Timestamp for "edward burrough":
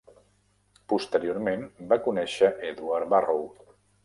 2.71-3.55